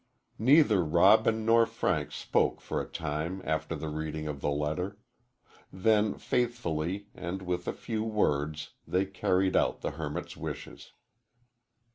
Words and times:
Neither 0.39 0.83
Robin 0.83 1.45
nor 1.45 1.67
Frank 1.67 2.11
spoke 2.11 2.59
for 2.59 2.81
a 2.81 2.87
time 2.89 3.39
after 3.45 3.75
the 3.75 3.89
reading 3.89 4.27
of 4.27 4.41
the 4.41 4.49
letter. 4.49 4.97
Then 5.71 6.15
faithfully 6.15 7.09
and 7.13 7.43
with 7.43 7.67
a 7.67 7.71
few 7.73 8.03
words 8.03 8.71
they 8.87 9.05
carried 9.05 9.55
out 9.55 9.81
the 9.81 9.91
hermit's 9.91 10.35
wishes. 10.35 10.93